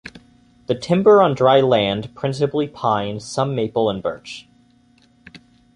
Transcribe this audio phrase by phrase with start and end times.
[0.65, 4.47] The Timber on dry land principally pine some maple and Birch.